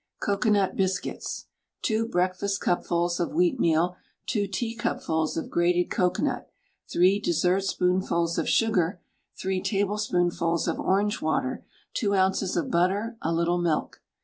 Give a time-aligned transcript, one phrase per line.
[0.19, 1.45] COCOANUT BISCUITS.
[1.83, 6.49] 2 breakfastcupfuls of wheatmeal, 2 teacupfuls of grated cocoanut,
[6.91, 8.99] 3 dessertspoonfuls of sugar,
[9.39, 12.57] 3 tablespoonfuls of orange water, 2 oz.
[12.57, 14.01] of butter, a little milk.